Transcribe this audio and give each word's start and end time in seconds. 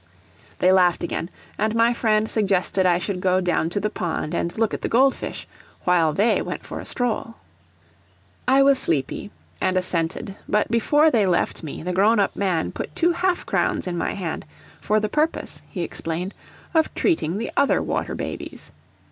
They 0.57 0.71
laughed 0.71 1.03
again, 1.03 1.29
and 1.59 1.75
my 1.75 1.93
friend 1.93 2.27
suggested 2.27 2.87
I 2.87 2.97
should 2.97 3.21
go 3.21 3.39
down 3.39 3.69
to 3.69 3.79
the 3.79 3.91
pond 3.91 4.33
and 4.33 4.57
look 4.57 4.73
at 4.73 4.81
the 4.81 4.89
gold 4.89 5.13
fish, 5.13 5.47
while 5.83 6.11
they 6.11 6.41
went 6.41 6.65
for 6.65 6.79
a 6.79 6.85
stroll. 6.85 7.35
I 8.47 8.63
was 8.63 8.79
sleepy, 8.79 9.29
and 9.61 9.77
assented; 9.77 10.37
but 10.49 10.71
before 10.71 11.11
they 11.11 11.27
left 11.27 11.61
me, 11.61 11.83
the 11.83 11.93
grown 11.93 12.19
up 12.19 12.35
man 12.35 12.71
put 12.71 12.95
two 12.95 13.11
half 13.11 13.45
crowns 13.45 13.85
in 13.85 13.95
my 13.95 14.15
hand, 14.15 14.43
for 14.79 14.99
the 14.99 15.07
purpose, 15.07 15.61
he 15.69 15.83
explained, 15.83 16.33
of 16.73 16.91
treating 16.95 17.37
the 17.37 17.51
other 17.55 17.79
water 17.79 18.15
babies. 18.15 18.71